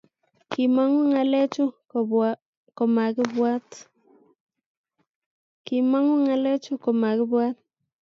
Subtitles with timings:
[0.51, 1.63] kimong'u ng'alechu
[6.83, 7.55] komakibwaat